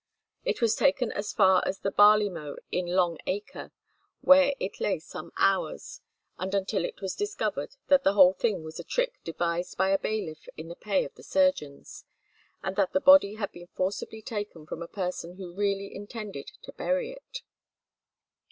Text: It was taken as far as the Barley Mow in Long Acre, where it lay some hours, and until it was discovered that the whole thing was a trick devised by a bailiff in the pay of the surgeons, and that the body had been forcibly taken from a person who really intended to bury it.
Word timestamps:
It 0.43 0.61
was 0.63 0.73
taken 0.73 1.11
as 1.11 1.31
far 1.31 1.61
as 1.63 1.77
the 1.81 1.91
Barley 1.91 2.27
Mow 2.27 2.55
in 2.71 2.87
Long 2.87 3.19
Acre, 3.27 3.71
where 4.21 4.55
it 4.59 4.79
lay 4.81 4.97
some 4.97 5.31
hours, 5.37 6.01
and 6.39 6.55
until 6.55 6.85
it 6.85 7.01
was 7.01 7.13
discovered 7.13 7.75
that 7.87 8.03
the 8.03 8.13
whole 8.13 8.33
thing 8.33 8.63
was 8.63 8.79
a 8.79 8.83
trick 8.83 9.19
devised 9.23 9.77
by 9.77 9.89
a 9.89 9.99
bailiff 9.99 10.47
in 10.57 10.69
the 10.69 10.75
pay 10.75 11.05
of 11.05 11.13
the 11.13 11.21
surgeons, 11.23 12.03
and 12.63 12.77
that 12.77 12.93
the 12.93 12.99
body 12.99 13.35
had 13.35 13.51
been 13.51 13.67
forcibly 13.75 14.23
taken 14.23 14.65
from 14.65 14.81
a 14.81 14.87
person 14.87 15.35
who 15.35 15.53
really 15.53 15.93
intended 15.95 16.47
to 16.63 16.71
bury 16.73 17.11
it. 17.11 17.43